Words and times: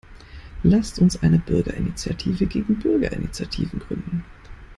Lasst 0.63 0.97
uns 0.97 1.21
eine 1.21 1.37
Bürgerinitiative 1.37 2.47
gegen 2.47 2.79
Bürgerinitiativen 2.79 3.81
gründen! 3.81 4.25